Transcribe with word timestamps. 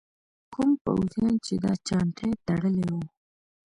کوم 0.53 0.69
پوځیان 0.83 1.35
چې 1.45 1.53
دا 1.63 1.73
چانټې 1.87 2.29
تړلي 2.47 2.83
وو. 2.91 3.01